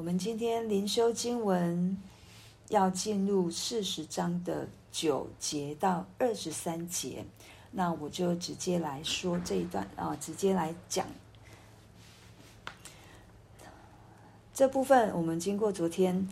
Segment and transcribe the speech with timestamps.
[0.00, 1.94] 我们今天灵修经文
[2.70, 7.22] 要进入四十章的九节到二十三节，
[7.72, 11.06] 那我就直接来说这一段啊，直接来讲
[14.54, 15.14] 这部分。
[15.14, 16.26] 我们经过昨天，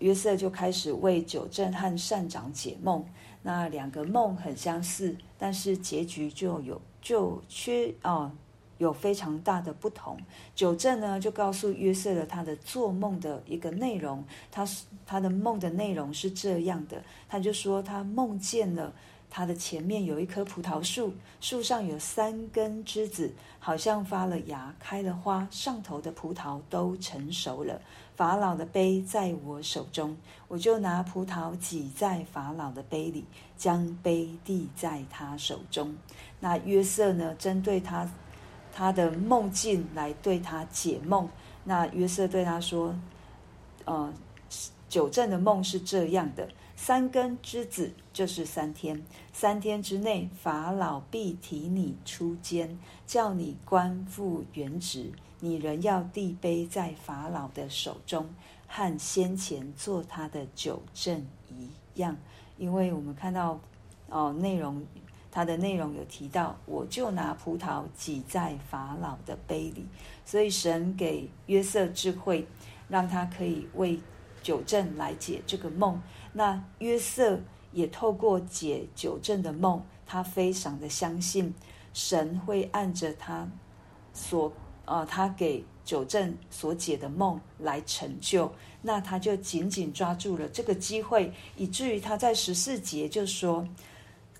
[0.00, 3.06] 约瑟就开始为酒政和善长解梦，
[3.44, 8.32] 那两个梦很相似，但是结局就有就缺啊。
[8.82, 10.18] 有非常大的不同。
[10.54, 14.22] 九正呢，就告诉约瑟了他的做梦的一个内容。
[14.50, 18.92] 他是他的梦的内容是这样的，他就说他梦见了
[19.30, 27.80] 他的前面有一棵葡萄树，树上有三根枝子，好像发了芽、开了花，上头的葡萄都成熟了。
[28.16, 30.16] 法老的杯在我手中，
[30.48, 33.24] 我就拿葡萄挤在法老的杯里，
[33.56, 35.96] 将杯递在他手中。
[36.40, 38.10] 那约瑟呢，针对他。
[38.72, 41.28] 他的梦境来对他解梦。
[41.62, 42.92] 那约瑟对他说
[43.84, 44.12] ：“呃，
[44.88, 49.00] 九正的梦是这样的：三根之子就是三天，
[49.32, 55.12] 三天之内，法老必提你出监，叫你官复原职。
[55.38, 58.28] 你仍要递杯在法老的手中，
[58.66, 61.68] 和先前做他的九正一
[62.00, 62.16] 样。
[62.58, 63.52] 因为我们看到
[64.08, 64.82] 哦、呃，内容。”
[65.34, 69.86] 他的内容有提到，我就拿葡萄挤在法老的杯里，
[70.26, 72.46] 所以神给约瑟智慧，
[72.86, 73.98] 让他可以为
[74.42, 75.98] 酒政来解这个梦。
[76.34, 77.40] 那约瑟
[77.72, 81.54] 也透过解酒政的梦，他非常的相信
[81.94, 83.48] 神会按着他
[84.12, 84.52] 所
[84.84, 88.52] 呃他给酒政所解的梦来成就。
[88.82, 93.66] 那他就紧紧抓住了这个机会，以至于他在十四节就说。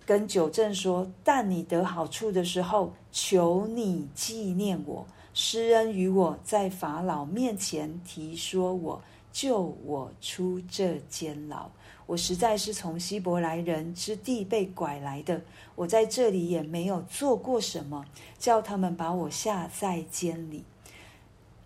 [0.05, 9.01] 跟九正说：“但你得好处的时候，求你纪念我，施恩于我，在法老面前提说我，
[9.33, 11.71] 救我出这监牢。
[12.07, 15.41] 我实在是从希伯来人之地被拐来的，
[15.77, 18.05] 我在这里也没有做过什么，
[18.39, 20.65] 叫他们把我下在监里。”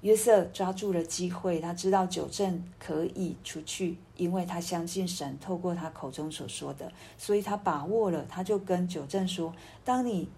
[0.06, 8.24] 约瑟抓住了机会，他知道九正可以出去，因为他相信神透过他口中所说的，所以他把握了。
[8.28, 9.52] 他就跟九正说
[9.84, 10.28] ：“当你，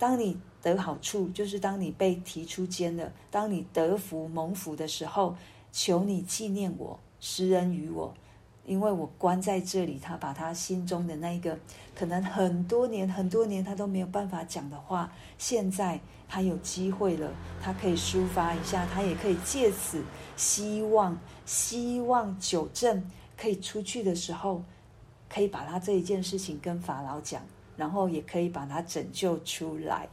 [0.00, 5.36] 当你得好处，就是当你被提出监了，当你得福蒙福的时候，
[5.70, 8.12] 求你纪念我，施恩于我。”
[8.66, 11.58] 因为我关在这里，他把他心中的那一个
[11.94, 17.30] 可能很多年、很多年他都没有办法讲的话，现在他有机会了，
[17.62, 20.02] 他可以抒发一下，他也可以借此
[20.36, 23.04] 希望、希望酒政
[23.36, 24.62] 可以出去的时候，
[25.28, 27.42] 可以把他这一件事情跟法老讲，
[27.76, 30.08] 然后也可以把他拯救出来。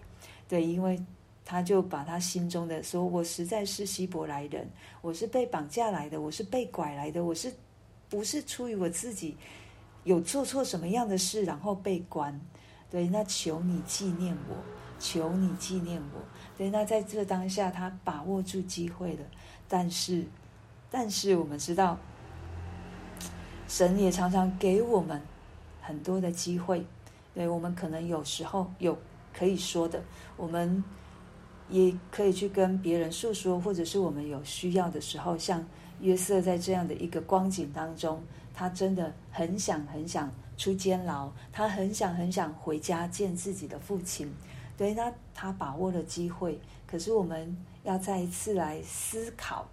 [0.50, 1.01] 对，因为
[1.45, 4.69] 他就把他心中的说：“我实在是希伯来人，
[5.01, 7.53] 我是被绑架来的，我是被拐来的，我是。”
[8.12, 9.38] 不是出于我自己
[10.04, 12.42] 有做错什么样的事，然后被关。
[12.90, 14.58] 对，那求你纪念我，
[15.00, 16.22] 求你纪念我。
[16.58, 19.24] 对，那在这当下，他把握住机会了。
[19.70, 20.26] 但是，
[20.90, 21.98] 但是我们知道，
[23.70, 25.22] 神也常常给我们
[25.82, 26.86] 很多的机会。
[27.34, 28.98] 对，我们可能有时候有
[29.34, 30.04] 可以说的，
[30.36, 30.84] 我们
[31.70, 35.66] 也可以去跟别人诉说，或者是我们有需要的时候，像。
[36.01, 38.22] 约瑟在这样的一个光景当中，
[38.53, 44.31] 他真的很想很想出监牢，他很想很想回家见自己的父亲。
[44.78, 46.59] 对，那他把握了机会。
[46.88, 49.66] 可是我们要再一次来思考，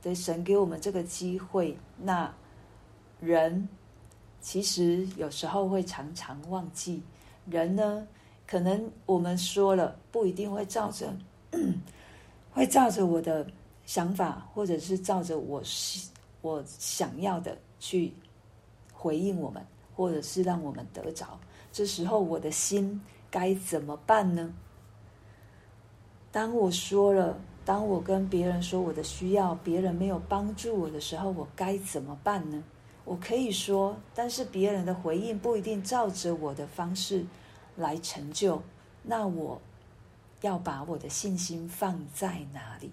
[0.00, 2.32] 对，神给我们这个机会，那
[3.20, 3.68] 人
[4.40, 7.02] 其实有时候会常常忘记。
[7.50, 8.06] 人呢，
[8.46, 11.12] 可能我们说了不一定会照着，
[12.52, 13.46] 会照着我的。
[13.92, 15.62] 想法，或者是照着我
[16.40, 18.14] 我想要的去
[18.90, 19.62] 回应我们，
[19.94, 21.38] 或者是让我们得着。
[21.70, 24.54] 这时候我的心该怎么办呢？
[26.30, 32.64] 当我说了，当我跟别人说我的需要，别人没有帮助我的时候，我该怎么办呢？
[33.04, 37.26] 我可以说，但是别人的回应不一定照着我的方式
[37.76, 38.62] 来成就。
[39.02, 39.60] 那我
[40.40, 42.90] 要把我的信心放在哪里？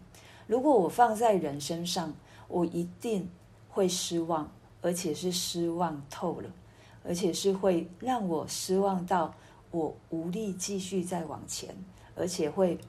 [0.50, 2.12] 如果我放在人身上，
[2.48, 3.30] 我一定
[3.70, 4.52] 会失望，
[4.82, 6.50] 而且是失望透了，
[7.04, 9.32] 而且是会让我失望到
[9.70, 11.70] 我无力继续再往前，
[12.16, 12.80] 而且会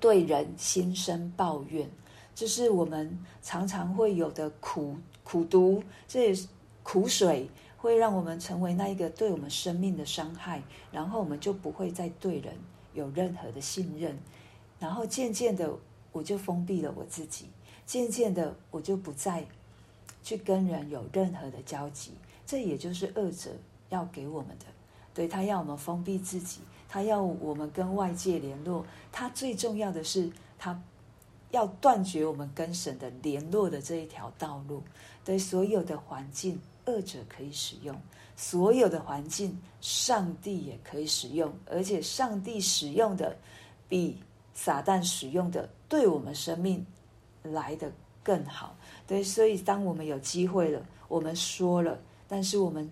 [0.00, 1.88] 对人心生抱怨。
[2.34, 6.34] 这是我们常常会有的苦苦毒，这
[6.82, 10.60] 苦水，会让我们成为那一个对我们生命的伤害，
[10.90, 12.52] 然后我们就不会再对人
[12.94, 14.18] 有任何的信任，
[14.80, 15.72] 然后渐渐的。
[16.14, 17.46] 我就封闭了我自己，
[17.84, 19.44] 渐渐的我就不再
[20.22, 22.12] 去跟人有任何的交集。
[22.46, 23.50] 这也就是恶者
[23.88, 24.66] 要给我们的，
[25.12, 30.80] 对，他要我们封闭自己，他要我们跟外界联络，他最重要的是他
[31.50, 34.82] 要断绝我们跟神的联络的这一条道路。
[35.24, 37.96] 对，所有的环境，恶者可以使用；
[38.36, 43.34] 所有的环境，上帝也可以使用，而且上帝使用的
[43.88, 44.18] 比
[44.52, 46.84] 撒旦使用的对我们生命
[47.44, 48.76] 来的更好。
[49.06, 51.96] 对，所以当我们有机会了，我们说了。
[52.26, 52.90] 但是我们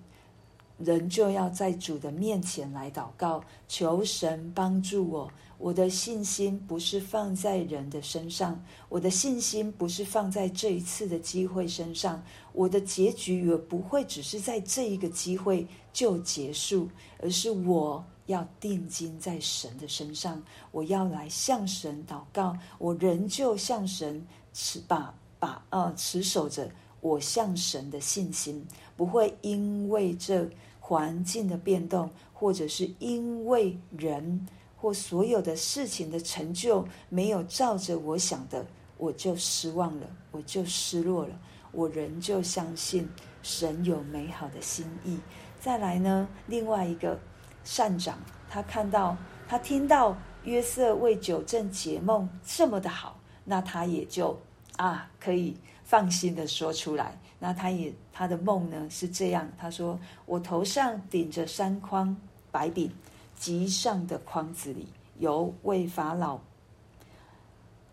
[0.78, 5.28] 仍旧要在主的面前来祷告，求神帮助我。
[5.58, 12.22] 我的信心不是放在人的身上，我的信心不是放在这一次的机会身上。
[12.52, 16.88] 我的结局也不会只是在这一个机会就结束，
[17.18, 20.42] 而是我要定睛在神的身上。
[20.70, 26.70] 我要来向神祷告，我仍旧向神持把把呃持守着
[27.00, 28.66] 我向神的信心。
[28.96, 30.48] 不会因为这
[30.78, 34.46] 环境的变动，或者是因为人
[34.76, 38.66] 或所有的事情的成就没有照着我想的，
[38.98, 41.40] 我就失望了，我就失落了。
[41.72, 43.08] 我仍旧相信
[43.42, 45.18] 神有美好的心意。
[45.58, 47.18] 再来呢，另外一个
[47.64, 48.18] 善长，
[48.48, 49.16] 他看到
[49.48, 54.38] 他听到约瑟为九正解梦这么的好，那他也就
[54.76, 57.18] 啊可以放心的说出来。
[57.38, 62.16] 那他也他的梦呢是这样，他说：“我头上顶着三筐
[62.52, 62.88] 白饼，
[63.36, 64.86] 极上的筐子里
[65.18, 66.38] 有为法老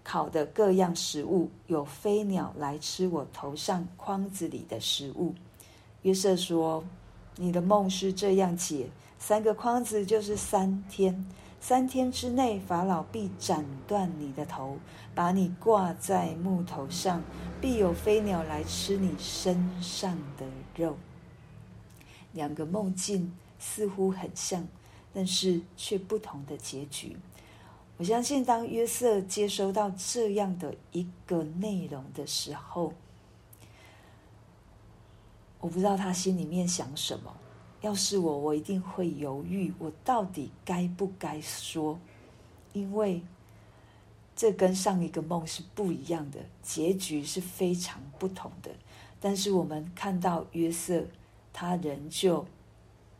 [0.03, 5.33] 烤的各样食物，有飞鸟来吃我头上筐子里的食物。”
[6.03, 6.83] 约瑟说
[7.35, 8.87] ：“你的梦是这样解，
[9.19, 11.23] 三个筐子就是三天。”
[11.61, 14.77] 三天之内，法老必斩断你的头，
[15.13, 17.21] 把你挂在木头上，
[17.59, 20.95] 必有飞鸟来吃你身上的肉。
[22.31, 24.65] 两个梦境似乎很像，
[25.13, 27.17] 但是却不同的结局。
[27.97, 32.93] 我相信，当约瑟接收到这样的一个内容的时候，
[35.59, 37.35] 我不知道他心里面想什么。
[37.81, 41.97] 要是我，我一定会犹豫，我到底该不该说？
[42.73, 43.21] 因为
[44.35, 48.69] 这跟上一个梦是不一样的，结局是非常不同的。
[49.21, 51.05] 但是我们看到约瑟，
[51.53, 52.45] 他仍旧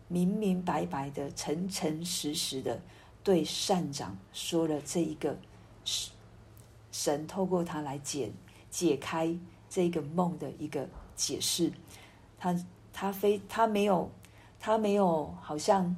[0.10, 2.82] 明明白白的、诚诚实实的
[3.24, 5.38] 对善长说了这一个
[6.92, 8.32] 神透过他来解
[8.70, 9.34] 解开
[9.70, 11.72] 这个梦的一个解释。
[12.38, 12.54] 他
[12.92, 14.12] 他非他没有。
[14.60, 15.96] 他没有好像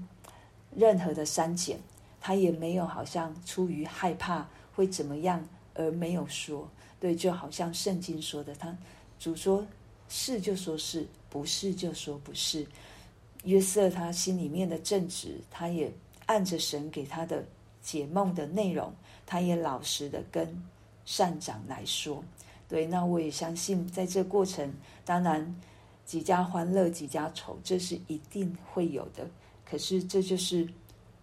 [0.76, 1.80] 任何的删减，
[2.20, 5.44] 他也没有好像出于害怕会怎么样
[5.74, 6.70] 而没有说。
[7.00, 8.78] 对，就好像圣经说的，他
[9.20, 9.66] 主说
[10.08, 12.66] 是就说是，不是就说不是。
[13.44, 15.92] 约瑟他心里面的正直，他也
[16.28, 17.44] 按着神给他的
[17.82, 18.94] 解梦的内容，
[19.26, 20.64] 他也老实的跟
[21.04, 22.24] 善长来说。
[22.70, 24.72] 对，那我也相信在这过程，
[25.04, 25.56] 当然。
[26.12, 29.26] 几家欢乐几家愁，这是一定会有的。
[29.64, 30.68] 可是这就是，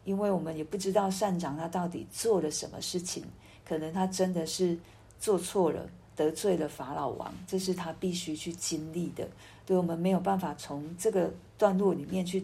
[0.02, 3.22] 因为我们也不知道善长他到底做了什么事情，
[3.66, 4.78] 可能他真的是
[5.20, 5.86] 做错了，
[6.16, 9.28] 得罪了法老王，这是他必须去经历的。
[9.66, 12.42] 对，我们没有办法从这个段落里面去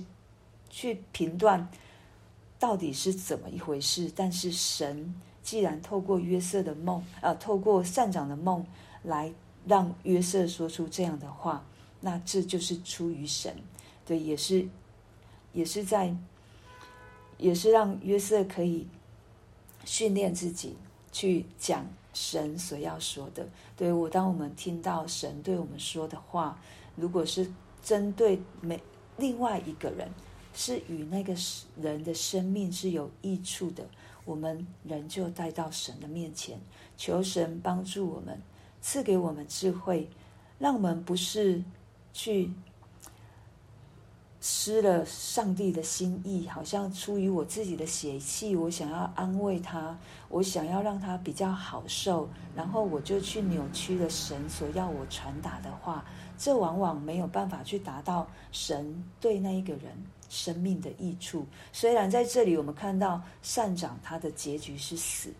[0.68, 1.66] 去评断
[2.58, 4.12] 到底是怎么一回事。
[4.14, 8.66] 但是神既然透过约瑟的梦，啊，透过善长的梦
[9.02, 9.32] 来
[9.66, 11.64] 让约瑟说出这样的话。
[12.06, 13.56] 那这就是出于神，
[14.04, 14.68] 对，也是，
[15.54, 16.14] 也是在，
[17.38, 18.86] 也是让约瑟可以
[19.86, 20.76] 训练自己
[21.10, 23.48] 去讲神所要说的。
[23.74, 26.60] 对，我，当我们听到神对我们说的话，
[26.94, 27.50] 如果是
[27.82, 28.78] 针对每
[29.16, 30.06] 另外一个人，
[30.52, 31.34] 是与那个
[31.80, 33.88] 人的生命是有益处的，
[34.26, 36.60] 我们仍旧带到神的面前，
[36.98, 38.38] 求神帮助我们，
[38.82, 40.06] 赐给我们智慧，
[40.58, 41.62] 让我们不是。
[42.14, 42.50] 去
[44.40, 56.04] 失了上帝的心意，好像出于我自己的血气，我想要安慰他，我想要让他比较好受，然后我就去扭曲了神所要我传达的话，
[56.38, 59.92] 这往往没有办法去达到神对那一个人
[60.28, 61.46] 生命的益处。
[61.72, 65.32] 虽然在这里我们看到善长他的结局是死，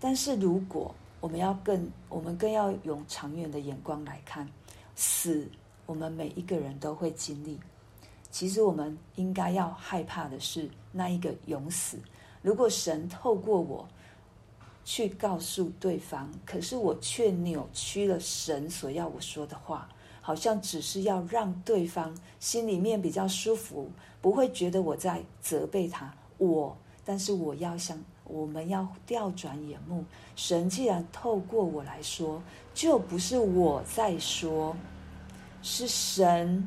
[0.00, 4.48] 但是如果我们要更，我们更要用长远的眼光来看
[4.94, 5.46] 死。
[5.86, 7.58] 我们每一个人都会经历。
[8.30, 11.98] 其实我们应该要害怕的是那一个永死。
[12.42, 13.88] 如果神透过我
[14.84, 19.88] 去告诉对方，可是我却扭曲了神所要我说的话，
[20.20, 23.90] 好像只是要让对方心里面比较舒服，
[24.20, 26.12] 不会觉得我在责备他。
[26.38, 32.42] 我，但是我要想，我们要调转眼目，神既然透过我来说，
[32.74, 34.76] 就不是我在说，
[35.66, 36.66] 是神，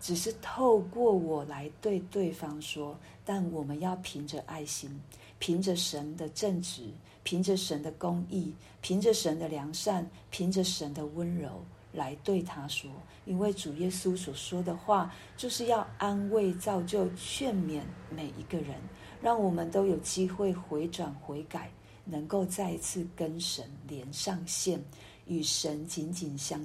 [0.00, 2.94] 只是透过我来对对方说，
[3.24, 5.00] 但我们要凭着爱心，
[5.38, 6.82] 凭着神的正直。
[7.24, 12.90] 凭着神的公义，凭着神的良善，凭着神的温柔来对他说，
[13.26, 18.76] 因为主耶稣所说的话，就是要安慰、造就、劝勉每一个人，
[19.20, 21.70] 让我们都有机会回转悔改，
[22.06, 24.82] 能够再一次跟神连上线，
[25.26, 26.58] 与神紧紧相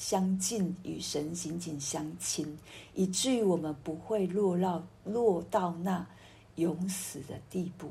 [0.00, 2.56] 相近，与神紧紧相亲，
[2.94, 6.06] 以至于我们不会落到落到那
[6.54, 7.90] 永死的地步。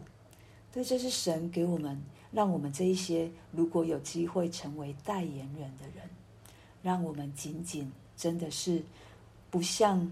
[0.73, 2.01] 对，这是神给我们。
[2.31, 6.09] 让我们这一些如果有机会成为代言人的人，
[6.81, 8.83] 让我们仅仅真的是
[9.51, 10.11] 不向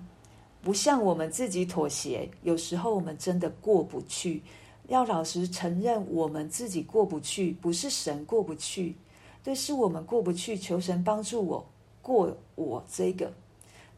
[0.62, 2.30] 不向我们自己妥协。
[2.44, 4.44] 有时候我们真的过不去，
[4.88, 8.96] 要老实承认我们自己过不去，不是神过不去，
[9.44, 10.56] 对，是我们过不去。
[10.56, 11.66] 求神帮助我
[12.08, 13.34] 过我这个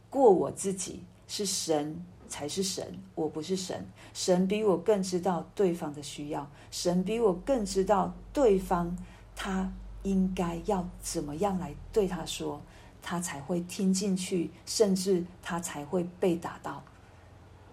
[0.09, 2.03] 过我自己，是神。
[2.31, 2.85] 才是神，
[3.15, 3.87] 我不是神。
[4.13, 8.95] 神比我更知道对方的需要，神比我更知道对方
[9.35, 9.73] 他
[10.03, 12.61] 应该要怎么样来对他说，
[13.01, 16.83] 他才会听进去，甚至他才会被打到。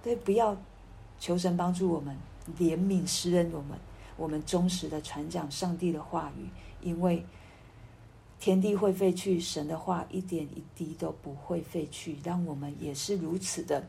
[0.02, 0.56] 对，不要
[1.18, 2.16] 求神帮助我们，
[2.58, 3.78] 怜悯施恩我们，
[4.16, 6.48] 我们忠实的传讲上帝的话语，
[6.80, 7.26] 因为
[8.38, 13.84] 天地会废去，神的话一点一滴都不会废去，让我们也是如此的。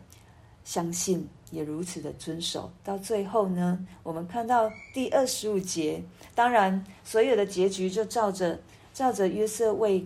[0.64, 6.04] 相信也如此的遵守，到最后呢，我们看到第二十五节，
[6.36, 8.60] 当然所有的结局就照着
[8.94, 10.06] 照着约瑟为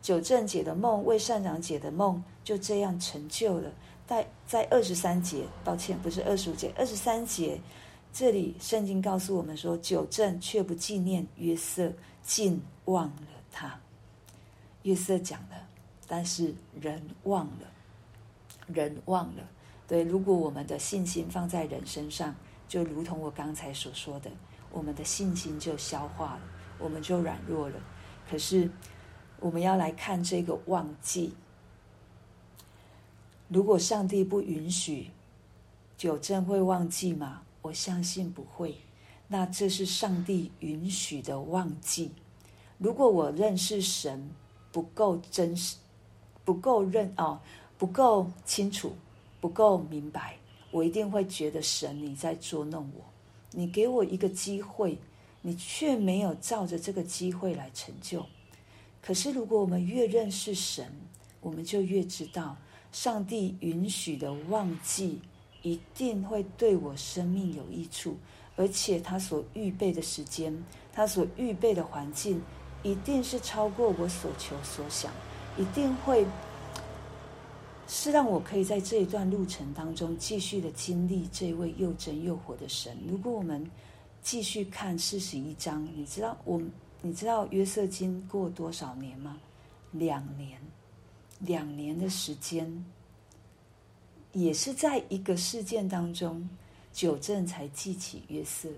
[0.00, 3.70] 九正解的梦，为善长解的梦，就这样成就了。
[4.04, 7.60] 在在二十三节，抱歉，不是二十五节，二十三节，
[8.12, 11.92] 这里圣经告诉我们说，九正却不纪念约瑟，
[12.24, 13.78] 竟忘了他。
[14.82, 15.68] 约瑟讲了，
[16.08, 17.72] 但是人忘了，
[18.66, 19.48] 人忘了。
[19.86, 22.34] 对，如果我们的信心放在人身上，
[22.66, 24.30] 就如同我刚才所说的，
[24.70, 26.40] 我们的信心就消化了，
[26.78, 27.78] 我们就软弱了。
[28.28, 28.70] 可是，
[29.38, 31.34] 我们要来看这个忘记。
[33.48, 35.10] 如果上帝不允许，
[35.96, 37.42] 九正会忘记吗？
[37.60, 38.78] 我相信不会。
[39.28, 42.12] 那这是上帝允许的忘记。
[42.82, 44.28] 如果我认识神
[44.72, 45.76] 不够真实，
[46.44, 47.38] 不够认哦，
[47.78, 48.92] 不够清楚。
[49.40, 50.36] 不够明白，
[50.70, 53.04] 我一定会觉得神你在捉弄我。
[53.50, 54.96] 你给我一个机会，
[55.40, 58.24] 你却没有照着这个机会来成就。
[59.00, 60.92] 可是，如果我们越认识神，
[61.40, 62.56] 我们就越知道，
[62.92, 65.20] 上帝允许的忘记
[65.62, 68.16] 一定会对我生命有益处，
[68.54, 70.56] 而且他所预备的时间，
[70.92, 72.40] 他所预备的环境，
[72.82, 75.12] 一定是超过我所求所想，
[75.56, 76.26] 一定会。
[77.88, 82.96] 是让我可以在这一段路程当中继续的经历这位又真又活的神。
[83.06, 83.70] 如果我们
[84.22, 86.62] 继续看四十一章，你知道我，
[87.02, 89.36] 你知道约瑟经过多少年吗？
[89.90, 90.58] 两年，
[91.40, 92.82] 两年的时间，
[94.32, 96.48] 也是在一个事件当中，
[96.94, 98.70] 九正才记起约瑟。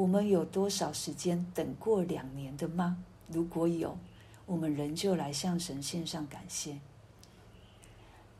[0.00, 2.96] 我们有多少时间等过两年的吗？
[3.28, 3.98] 如果有，
[4.46, 6.78] 我们仍旧来向神献上感谢。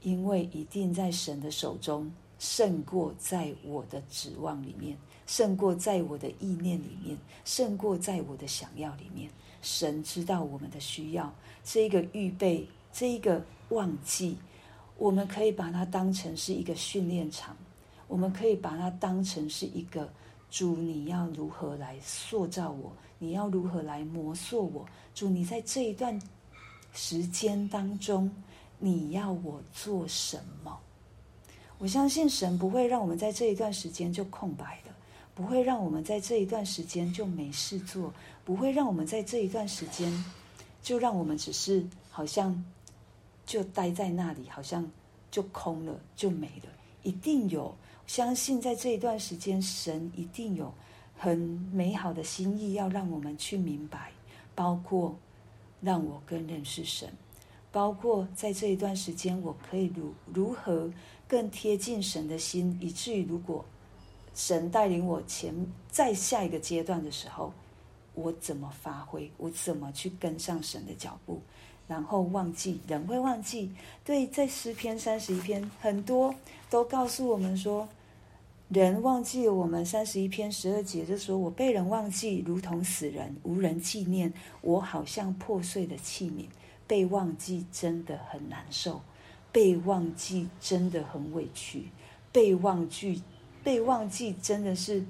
[0.01, 9.31] 因为一定在神的手中胜过在我的指望里面，胜过在我的意念里面，胜过在我的想要里面。
[9.61, 11.31] 神知道我们的需要，
[11.63, 14.39] 这一个预备，这一个忘记，
[14.97, 17.55] 我们可以把它当成是一个训练场，
[18.09, 20.11] 我们可以把它当成是一个
[20.51, 22.93] 主，你要如何来塑造我？
[23.19, 24.87] 你要如何来磨塑我？
[25.15, 26.21] 主，你在这一段
[26.93, 28.31] 时间当中。
[28.83, 30.81] 你要我做什么？
[31.77, 34.91] 我相信神不会让我们在这一段时间就空白的，
[35.35, 38.11] 不会让我们在这一段时间就没事做，
[38.43, 40.25] 不会让我们在这一段时间
[40.83, 42.65] 就让我们只是好像
[43.45, 44.91] 就待在那里，好像
[45.31, 46.71] 就空了，就没了。
[47.03, 47.77] 一定有，
[48.11, 50.75] 相信在这一段时间，神一定有
[51.17, 51.39] 很
[51.73, 54.11] 美好的心意要让我们去明白，
[54.53, 55.17] 包括
[55.81, 57.09] 让我更认识神。
[57.71, 60.91] 包括在这一段时间，我可以如如何
[61.29, 63.65] 更贴近神的心，以至于如果
[64.35, 65.55] 神带领我前
[65.89, 67.53] 在下一个阶段的时候，
[68.15, 71.41] 我怎么发挥，我怎么去跟上神的脚步，
[71.87, 73.71] 然后忘记，人会忘记。
[74.05, 76.35] 对，在诗篇三十一篇，很多
[76.69, 77.89] 都告诉我们说，
[78.71, 84.33] 人忘记我们三十一篇十二节就说：“我被人忘记，如同死人，无人纪念。
[84.61, 86.47] 我好像破碎的器皿，
[86.87, 89.03] 被忘记真的很难受，
[89.51, 91.89] 被忘记真的很委屈，
[92.31, 93.23] 被忘记，
[93.65, 95.05] 被忘记真的是。”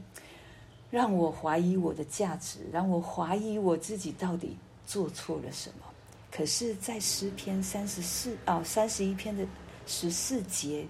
[0.91, 5.85] 让我怀疑我的价值，让我怀疑我自己到底做错了什么。
[6.33, 9.47] 可是，在诗篇三十四哦三十一篇的
[9.87, 10.85] 十四节，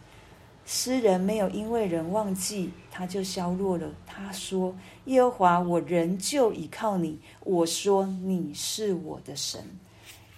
[0.73, 3.93] 诗人没有因为人忘记他就消落了。
[4.07, 4.73] 他说
[5.07, 7.19] ：“耶和华，我仍旧倚靠你。
[7.41, 9.61] 我说你是我的神。”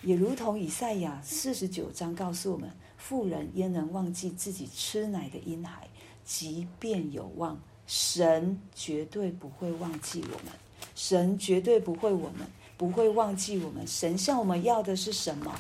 [0.01, 5.87] 也如同以赛亚四十九章告诉我们：“富人焉能忘记自己吃奶的婴孩？
[6.25, 10.53] 即便有望。”神绝对不会忘记我们，
[10.95, 12.47] 神绝对不会我们
[12.79, 13.87] 不会忘记我们。
[13.87, 15.55] 神向我们要的是什么？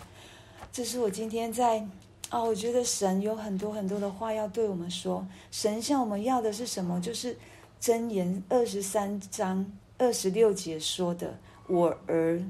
[0.73, 1.87] 这是我今天在
[2.33, 5.27] 哦，我觉得神有很多很多的话要对我们说。
[5.51, 6.99] 神向我们要的是什么？
[6.99, 7.37] 就是
[7.79, 12.43] 箴言二十三章二十六节说的：“我儿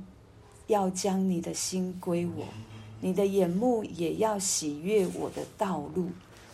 [0.68, 2.44] 要将你的心归我，
[3.00, 6.10] 你的眼目也要喜悦我的道路。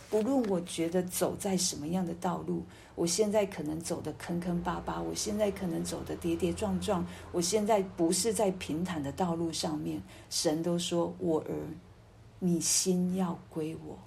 [0.09, 2.63] 不论我觉得走在什么样的道路。”
[2.95, 10.01] 我现在可能走得坑坑巴巴，我现在可能走得跌跌撞撞，我现在不是在平坦的道路上面。
[10.29, 11.53] 神都说：“我儿，
[12.39, 13.99] 你心要归我，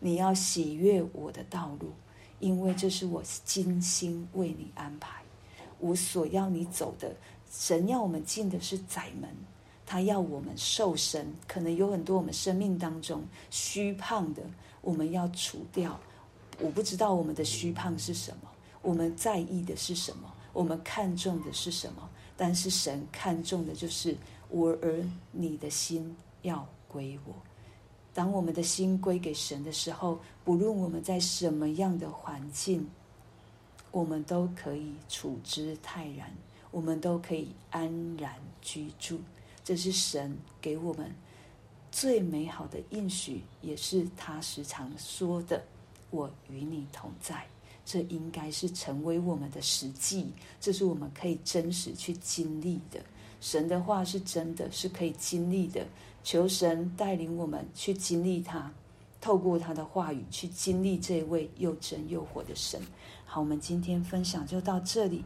[0.00, 1.92] 你要喜悦我的道路，
[2.40, 5.22] 因为这是我精心为你安排。
[5.78, 7.14] 我所要你走的，
[7.50, 9.28] 神要我们进的是窄门，
[9.84, 11.30] 他要我们瘦身。
[11.46, 14.42] 可能有很多我们生命当中虚胖的，
[14.80, 16.00] 我们要除掉。”
[16.60, 18.48] 我不知道我们的虚胖是什么，
[18.80, 22.08] 我们在意的是什么，我们看重的是什么？
[22.36, 24.16] 但是神看重的就是
[24.48, 27.34] 我儿，你的心要归我。
[28.14, 32.88] 当我们的心归给神的时候，不论我们在什么样的环境，
[33.90, 36.32] 我们都可以处之泰然，
[36.70, 39.18] 我们都可以安然居住。
[39.64, 41.12] 这是神给我们
[41.90, 45.62] 最美好的应许，也是他时常说的。
[46.10, 47.44] 我与你同在，
[47.84, 53.00] 这应该是成为我们的实际，这是我们可以真实去经历的。
[53.40, 55.84] 神的话是真的，是可以经历的。
[56.24, 58.72] 求神带领我们去经历他，
[59.20, 62.80] 透过他的话语去经历这位又真又活的神。
[63.26, 65.24] 好，我们今天分享就到这里。